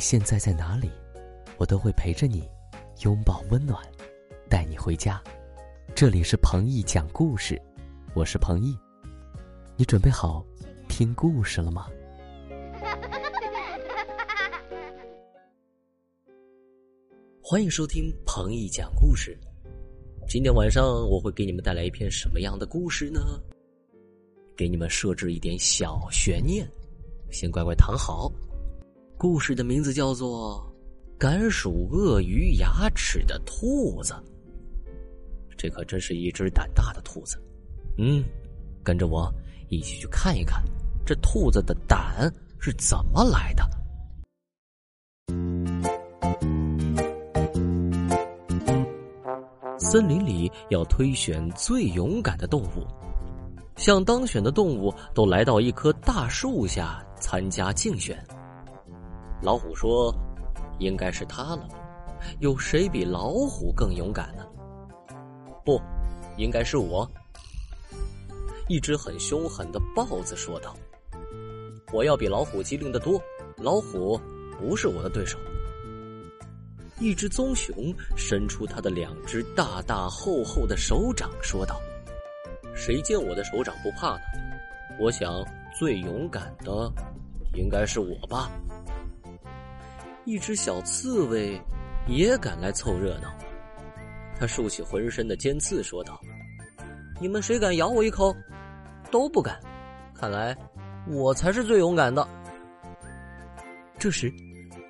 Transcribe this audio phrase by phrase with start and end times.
[0.00, 0.90] 现在在哪里，
[1.58, 2.48] 我都会陪着你，
[3.04, 3.78] 拥抱温暖，
[4.48, 5.22] 带你回家。
[5.94, 7.60] 这里是彭毅讲故事，
[8.14, 8.74] 我是彭毅，
[9.76, 10.42] 你准备好
[10.88, 11.86] 听故事了吗？
[17.44, 19.38] 欢迎收听彭毅讲故事。
[20.26, 23.20] 今天晚上我会给你们带来一篇什么样的故事呢？
[24.56, 26.66] 给你们设置一点小悬念，
[27.30, 28.32] 先乖乖躺好。
[29.20, 30.66] 故事的名字叫做
[31.18, 34.14] 《敢数鳄鱼牙齿的兔子》。
[35.58, 37.38] 这可真是一只胆大的兔子。
[37.98, 38.24] 嗯，
[38.82, 39.30] 跟着我
[39.68, 40.64] 一起去看一看，
[41.04, 43.62] 这兔子的胆是怎么来的。
[49.78, 52.86] 森林里要推选最勇敢的动物，
[53.76, 58.18] 想当选的动物都来到一棵大树下参加竞选。
[59.42, 60.14] 老虎说
[60.78, 61.66] ：“应该是他了，
[62.40, 64.46] 有谁比老虎更勇敢呢？”
[65.64, 65.80] 不，
[66.36, 67.10] 应该是我。
[68.68, 70.76] 一只很凶狠的豹子说道
[71.92, 73.20] ：“我要比老虎机灵的多，
[73.56, 74.20] 老虎
[74.58, 75.38] 不是我的对手。”
[77.00, 77.74] 一只棕熊
[78.14, 81.80] 伸出它的两只大大厚厚的手掌说道
[82.76, 84.20] ：“谁见我的手掌不怕呢？
[85.00, 85.42] 我想
[85.78, 86.92] 最勇敢的
[87.54, 88.50] 应该是我吧。”
[90.24, 91.60] 一只小刺猬
[92.06, 93.32] 也赶来凑热闹。
[94.38, 96.20] 他竖起浑身的尖刺，说道
[97.20, 98.34] ：“你们谁敢咬我一口？
[99.10, 99.58] 都不敢。
[100.14, 100.56] 看来
[101.06, 102.26] 我才是最勇敢的。”
[103.98, 104.32] 这时，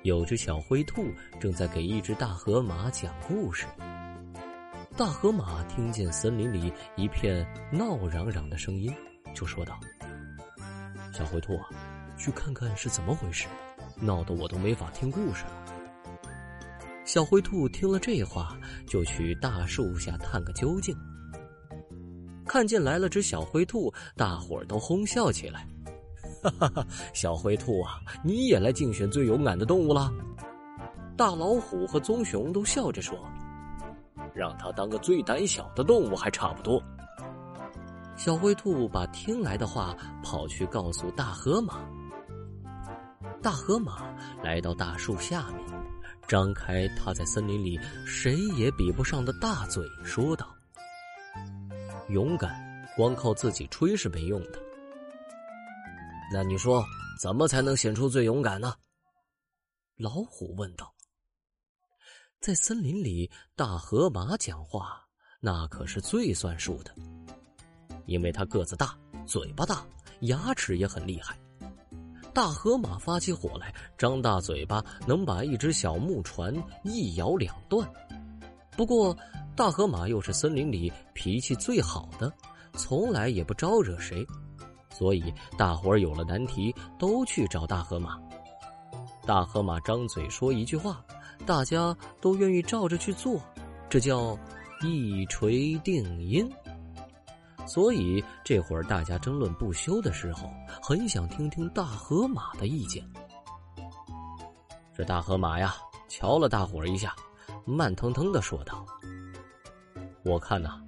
[0.03, 1.05] 有只小灰兔
[1.39, 3.65] 正在给一只大河马讲故事。
[4.97, 8.93] 大河马听见森林里一片闹嚷嚷的声音，
[9.33, 9.79] 就说道
[11.11, 11.69] ：“小灰兔啊，
[12.17, 13.47] 去看看是怎么回事。”
[14.01, 15.51] 闹得我都没法听故事了。
[17.05, 18.57] 小灰兔听了这话，
[18.87, 20.95] 就去大树下探个究竟。
[22.45, 25.67] 看见来了只小灰兔，大伙儿都哄笑起来
[26.43, 26.87] ：“哈哈哈！
[27.13, 30.11] 小灰兔啊，你也来竞选最勇敢的动物了？”
[31.15, 33.17] 大老虎和棕熊都笑着说
[34.33, 36.81] ：“让他当个最胆小的动物还差不多。”
[38.17, 41.79] 小灰兔把听来的话跑去告诉大河马。
[43.41, 45.67] 大河马来到大树下面，
[46.27, 50.55] 张开它在森林里谁也比不上的大嘴，说道
[52.09, 54.59] ：“勇敢，光靠自己吹是没用的。
[56.31, 56.85] 那你说，
[57.19, 58.75] 怎么才能显出最勇敢呢？”
[59.97, 60.93] 老虎问道。
[62.39, 65.03] 在森林里，大河马讲话
[65.39, 66.93] 那可是最算数的，
[68.05, 69.83] 因为它个子大，嘴巴大，
[70.21, 71.35] 牙齿也很厉害。
[72.33, 76.53] 大河马发起火来，张大嘴巴能把一只小木船
[76.83, 77.87] 一咬两断。
[78.77, 79.15] 不过，
[79.55, 82.31] 大河马又是森林里脾气最好的，
[82.73, 84.25] 从来也不招惹谁，
[84.89, 88.17] 所以大伙儿有了难题都去找大河马。
[89.25, 91.03] 大河马张嘴说一句话，
[91.45, 93.41] 大家都愿意照着去做，
[93.89, 94.37] 这叫
[94.81, 96.49] 一锤定音。
[97.67, 100.49] 所以这会儿大家争论不休的时候，
[100.81, 103.03] 很想听听大河马的意见。
[104.93, 105.75] 这大河马呀，
[106.09, 107.15] 瞧了大伙儿一下，
[107.65, 108.85] 慢腾腾的说道
[110.25, 110.81] ：“我看呐，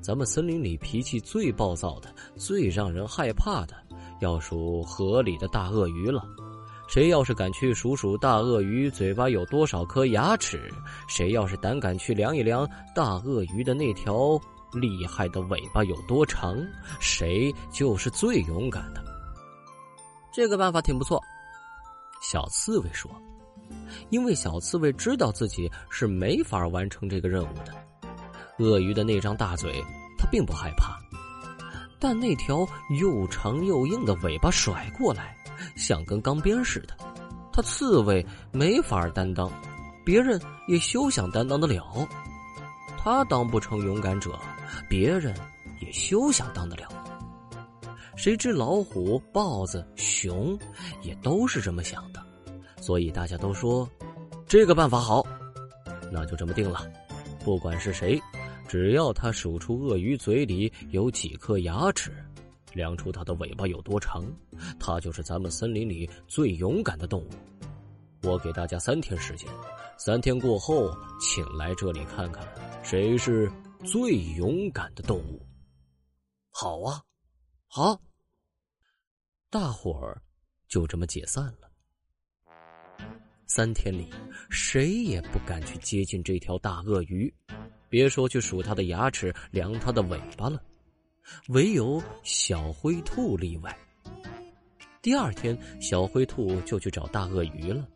[0.00, 3.74] 咱们森林里脾气最暴躁的、最让人害怕的，
[4.20, 6.24] 要数河里的大鳄鱼了。
[6.88, 10.72] 谁要是敢去数数大鳄鱼嘴巴有多少颗牙齿，
[11.06, 14.40] 谁要是胆敢去量一量大鳄鱼的那条……”
[14.72, 16.56] 厉害的尾巴有多长，
[17.00, 19.04] 谁就是最勇敢的。
[20.32, 21.20] 这个办法挺不错，
[22.22, 23.10] 小刺猬说。
[24.08, 27.72] 因为小刺猬知道自己是没法完成这个任务的。
[28.58, 29.82] 鳄鱼的那张大嘴，
[30.18, 30.98] 它并不害怕，
[31.98, 32.66] 但那条
[33.00, 35.36] 又长又硬的尾巴甩过来，
[35.76, 36.96] 像根钢鞭似的，
[37.52, 39.50] 它刺猬没法担当，
[40.04, 42.08] 别人也休想担当得了。
[42.98, 44.38] 他当不成勇敢者。
[44.88, 45.34] 别人
[45.80, 46.88] 也休想当得了。
[48.16, 50.58] 谁知老虎、豹子、熊
[51.02, 52.22] 也都是这么想的，
[52.78, 53.88] 所以大家都说
[54.46, 55.24] 这个办法好，
[56.12, 56.86] 那就这么定了。
[57.42, 58.20] 不管是谁，
[58.68, 62.12] 只要他数出鳄鱼嘴里有几颗牙齿，
[62.74, 64.22] 量出它的尾巴有多长，
[64.78, 67.30] 他就是咱们森林里最勇敢的动物。
[68.22, 69.48] 我给大家三天时间，
[69.96, 72.46] 三天过后，请来这里看看
[72.82, 73.50] 谁是。
[73.84, 75.40] 最勇敢的动物，
[76.50, 77.02] 好啊，
[77.66, 78.00] 好。
[79.48, 80.22] 大伙儿
[80.68, 81.70] 就这么解散了。
[83.46, 84.12] 三天里，
[84.50, 87.32] 谁也不敢去接近这条大鳄鱼，
[87.88, 90.62] 别说去数它的牙齿、量它的尾巴了。
[91.48, 93.76] 唯有小灰兔例外。
[95.00, 97.88] 第二天，小灰兔就去找大鳄鱼了。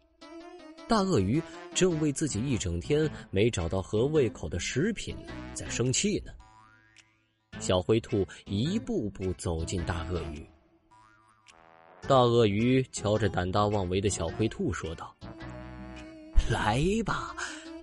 [0.86, 1.42] 大鳄鱼
[1.74, 5.16] 正为自己一整天没找到合胃口的食品
[5.54, 6.32] 在生气呢。
[7.58, 10.46] 小灰兔一步步走进大鳄鱼。
[12.06, 15.14] 大鳄鱼瞧着胆大妄为的小灰兔说道
[16.50, 17.34] ：“来吧，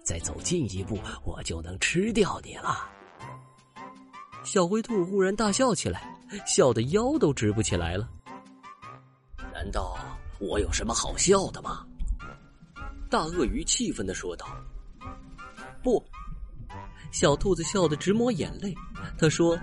[0.03, 2.87] 再走近一步，我就能吃掉你了。”
[4.45, 6.15] 小灰兔忽然大笑起来，
[6.45, 8.07] 笑得腰都直不起来了。
[9.51, 9.97] 难道
[10.39, 11.87] 我有什么好笑的吗？
[13.11, 14.47] 大鳄鱼气愤的说道。
[15.83, 16.01] 不，
[17.11, 18.73] 小兔子笑得直抹眼泪。
[19.17, 19.59] 他说：“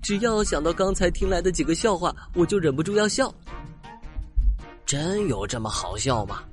[0.00, 3.32] 只要想到刚才听来的几个笑话，我就忍不住要笑。”
[4.86, 6.44] 真有这么好笑吗？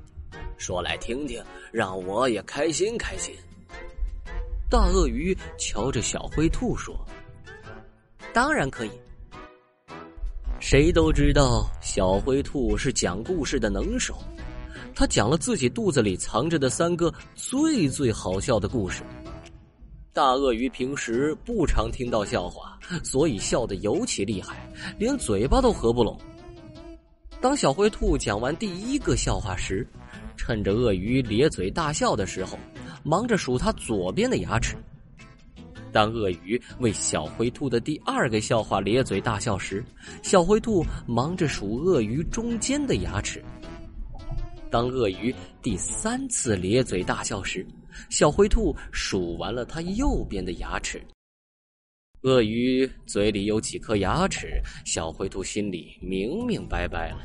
[0.58, 1.42] 说来听听，
[1.72, 3.34] 让我也开心开心。
[4.68, 6.94] 大鳄鱼瞧着小灰兔说。
[8.34, 8.90] 当然可以。
[10.60, 14.22] 谁都知道小灰兔是讲故事的能手，
[14.94, 19.02] 他讲了自己肚子里藏着的三个最最好笑的故事。
[20.12, 26.16] 大鳄鱼平时不常听到笑话，所以笑得尤其厉害，连嘴巴都合不拢。
[27.40, 29.84] 当小灰兔讲完第一个笑话时，
[30.36, 32.56] 趁着鳄鱼咧嘴大笑的时候，
[33.02, 34.76] 忙着数它左边的牙齿。
[35.92, 39.84] 当鳄鱼为小灰兔的第二个笑话咧嘴大笑时，
[40.22, 43.44] 小灰兔忙着数鳄鱼中间的牙齿。
[44.74, 45.32] 当鳄鱼
[45.62, 47.64] 第三次咧嘴大笑时，
[48.10, 51.00] 小灰兔数完了它右边的牙齿。
[52.22, 57.18] 鳄鱼嘴里有几颗牙齿，小灰兔心里明明白白了。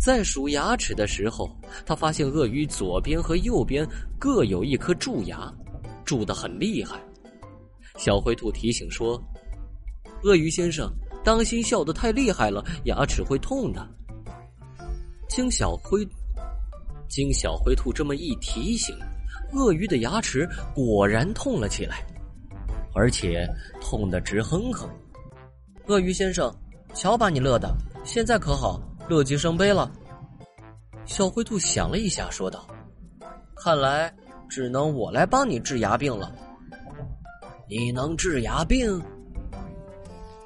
[0.00, 1.50] 在数牙齿的时候，
[1.84, 3.84] 他发现鳄鱼左边和右边
[4.16, 5.52] 各有一颗蛀牙。
[6.04, 7.02] 蛀得很厉害，
[7.96, 9.20] 小灰兔提醒说
[10.22, 10.88] ：“鳄鱼先生，
[11.24, 13.84] 当心笑得太厉害了，牙齿会痛的。”
[15.28, 16.06] 经小灰，
[17.08, 18.96] 经小灰兔这么一提醒，
[19.52, 22.04] 鳄鱼的牙齿果然痛了起来，
[22.94, 23.48] 而且
[23.80, 24.88] 痛得直哼哼。
[25.86, 26.54] 鳄鱼先生，
[26.94, 27.72] 瞧把你乐的，
[28.04, 29.90] 现在可好，乐极生悲了。
[31.04, 32.66] 小灰兔想了一下，说道
[33.56, 34.12] ：“看来。”
[34.50, 36.34] 只能我来帮你治牙病了。
[37.68, 38.98] 你能治牙病？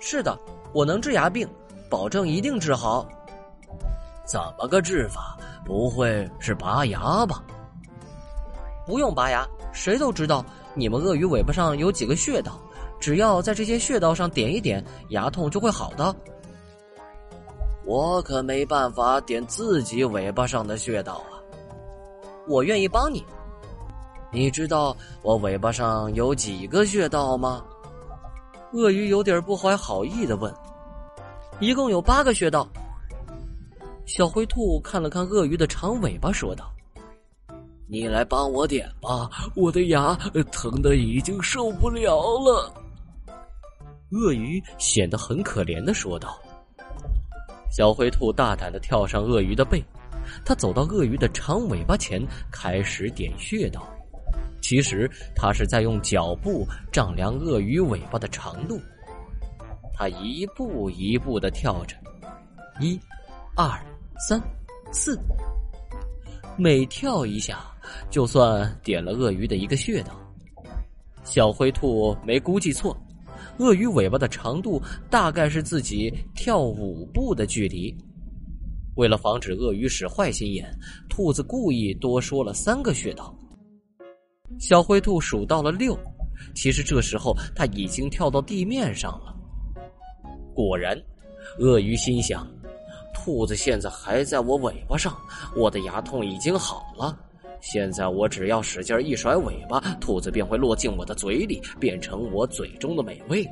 [0.01, 0.37] 是的，
[0.75, 1.49] 我能治牙病，
[1.89, 3.09] 保证一定治好。
[4.25, 5.37] 怎么个治法？
[5.65, 7.43] 不会是拔牙吧？
[8.87, 12.59] 不用拔牙，谁都知道你们鳄鱼尾巴上有几个穴道，
[12.99, 16.15] 只要在这些穴道上点一点，牙痛就会好的。
[17.85, 21.39] 我可没办法点自己尾巴上的穴道啊！
[22.49, 23.25] 我愿意帮你。
[24.31, 27.63] 你知道我尾巴上有几个穴道吗？
[28.73, 30.53] 鳄鱼有点不怀好意的问。
[31.61, 32.67] 一共有八个穴道。
[34.05, 36.71] 小灰兔看了看鳄鱼的长尾巴，说道
[37.89, 40.15] ：“你来帮我点吧，我的牙
[40.51, 42.73] 疼的已经受不了了。”
[44.11, 46.39] 鳄鱼显得很可怜的说道。
[47.71, 49.83] 小灰兔大胆的跳上鳄鱼的背，
[50.45, 53.89] 他走到鳄鱼的长尾巴前，开始点穴道。
[54.61, 58.79] 其实他是在用脚步丈量鳄鱼尾巴的长度。
[59.95, 61.97] 他一步一步的跳着，
[62.79, 63.01] 一、
[63.57, 63.83] 二、
[64.19, 64.41] 三、
[64.93, 65.19] 四，
[66.57, 67.61] 每跳一下，
[68.11, 70.13] 就算点了鳄鱼的一个穴道。
[71.25, 72.97] 小灰兔没估计错，
[73.59, 77.95] 鳄鱼尾巴的长度大概是自己跳五步的距离。
[78.97, 80.71] 为了防止鳄鱼使坏心眼，
[81.09, 83.35] 兔子故意多说了三个穴道。
[84.59, 85.99] 小灰兔数到了六，
[86.55, 89.35] 其实这时候它已经跳到地面上了。
[90.55, 90.97] 果然，
[91.59, 92.47] 鳄鱼心想：
[93.25, 95.17] 兔子现在还在我尾巴上，
[95.55, 97.17] 我的牙痛已经好了。
[97.61, 103.49] 现在我只要使劲一甩尾巴，兔子便会落进我的嘴里，变成我嘴中的美味。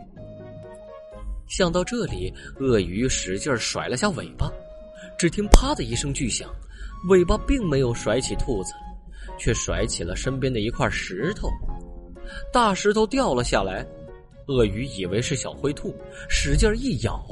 [1.47, 4.51] 想到这里，鳄鱼使劲甩了下尾巴，
[5.17, 6.51] 只听“啪”的一声巨响，
[7.09, 8.73] 尾巴并没有甩起兔子。
[9.39, 11.49] 却甩起了身边的一块石头，
[12.53, 13.87] 大石头掉了下来。
[14.49, 15.95] 鳄鱼以为是小灰兔，
[16.29, 17.25] 使劲一咬，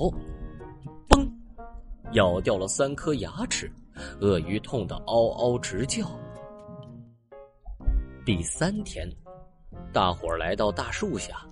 [2.13, 3.71] 咬掉了三颗牙齿。
[4.21, 6.07] 鳄鱼痛得嗷嗷直叫。
[8.25, 9.11] 第三天，
[9.93, 11.45] 大伙儿来到大树下，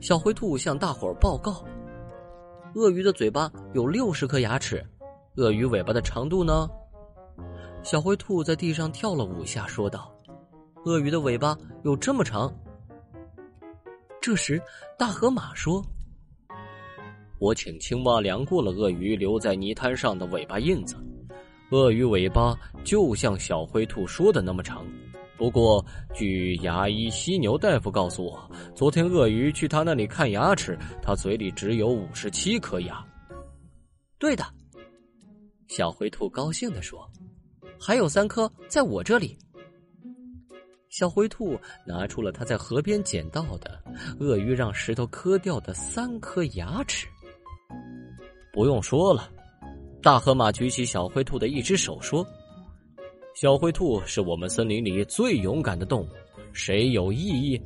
[0.00, 1.64] 小灰兔向大伙儿报告：
[2.74, 4.84] 鳄鱼的嘴巴有六十颗牙齿，
[5.36, 6.68] 鳄鱼尾巴的长度呢？
[7.82, 10.14] 小灰兔在地上跳了五下，说道
[10.84, 12.52] ：“鳄鱼的尾巴有这么长。”
[14.20, 14.60] 这时，
[14.98, 15.82] 大河马说
[17.44, 20.96] ：“我请青蛙量过了鳄鱼留在泥滩上的尾巴印子，
[21.72, 24.82] 鳄鱼尾巴就像小灰兔说的那么长。
[25.36, 25.84] 不过，
[26.14, 33.04] 据牙医犀牛大夫告诉我，昨天鳄鱼去他那里看牙齿，他嘴里只有五十七颗牙。”
[34.18, 34.42] 对的，
[35.68, 37.06] 小灰兔高兴地说。
[37.78, 39.36] 还有三颗在我这里。
[40.88, 43.82] 小灰兔拿出了他在河边捡到的
[44.18, 47.06] 鳄鱼让石头磕掉的三颗牙齿。
[48.52, 49.30] 不用说了，
[50.02, 52.26] 大河马举起小灰兔的一只手说
[53.34, 56.08] ：“小灰兔是我们森林里最勇敢的动物，
[56.52, 57.62] 谁有异议？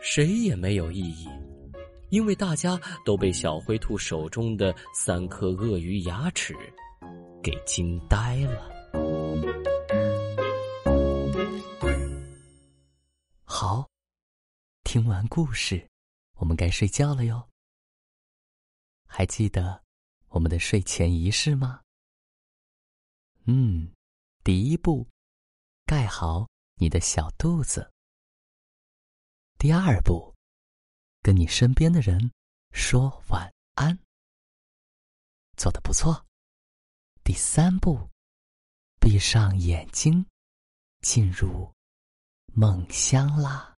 [0.00, 1.28] 谁也没有异议，
[2.10, 6.54] 因为大家都被小灰兔手中的三颗鳄鱼牙齿。”
[7.42, 8.68] 给惊呆了。
[13.44, 13.86] 好，
[14.82, 15.80] 听完故事，
[16.40, 17.40] 我们该睡觉了哟。
[19.06, 19.82] 还记得
[20.28, 21.82] 我们的睡前仪式吗？
[23.44, 23.92] 嗯，
[24.44, 25.08] 第一步，
[25.84, 27.90] 盖好你的小肚子。
[29.58, 30.34] 第二步，
[31.22, 32.30] 跟你身边的人
[32.72, 33.98] 说晚安。
[35.56, 36.26] 做的不错。
[37.24, 38.08] 第三步，
[39.00, 40.26] 闭上眼睛，
[41.00, 41.72] 进入
[42.52, 43.74] 梦乡啦。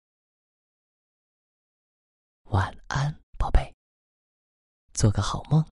[2.44, 3.74] 晚安，宝贝，
[4.98, 5.64] 做个好梦。